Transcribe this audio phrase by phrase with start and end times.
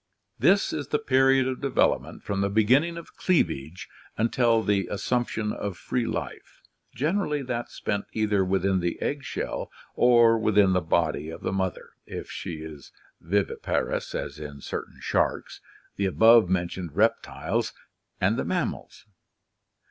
[0.49, 5.77] —This is the period of development from the beginning of cleavage until the assumption of
[5.77, 6.63] free life,
[6.95, 11.91] generally that spent either within the egg shell or within the body of the mother
[12.07, 15.61] if she is viviparous as in certain sharks,
[15.97, 17.71] the above men tioned reptiles,
[18.19, 19.05] and the mammals.